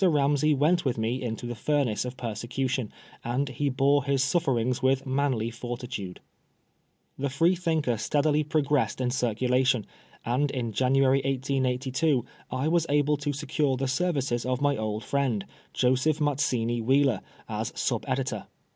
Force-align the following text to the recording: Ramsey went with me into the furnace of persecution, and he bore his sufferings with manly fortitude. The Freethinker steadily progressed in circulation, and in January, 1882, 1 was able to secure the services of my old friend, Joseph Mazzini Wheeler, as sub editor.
Ramsey 0.03 0.55
went 0.55 0.83
with 0.83 0.97
me 0.97 1.21
into 1.21 1.45
the 1.45 1.53
furnace 1.53 2.05
of 2.05 2.17
persecution, 2.17 2.91
and 3.23 3.49
he 3.49 3.69
bore 3.69 4.03
his 4.03 4.23
sufferings 4.23 4.81
with 4.81 5.05
manly 5.05 5.51
fortitude. 5.51 6.21
The 7.19 7.29
Freethinker 7.29 7.97
steadily 7.97 8.43
progressed 8.43 8.99
in 8.99 9.11
circulation, 9.11 9.85
and 10.25 10.49
in 10.49 10.71
January, 10.71 11.19
1882, 11.23 12.25
1 12.49 12.71
was 12.71 12.87
able 12.89 13.17
to 13.17 13.31
secure 13.31 13.77
the 13.77 13.87
services 13.87 14.43
of 14.43 14.59
my 14.59 14.75
old 14.75 15.03
friend, 15.03 15.45
Joseph 15.71 16.19
Mazzini 16.19 16.81
Wheeler, 16.81 17.21
as 17.47 17.71
sub 17.75 18.03
editor. 18.07 18.47